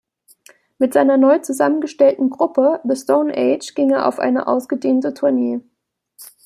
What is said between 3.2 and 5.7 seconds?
Age" ging er auf eine ausgedehnte Tournee.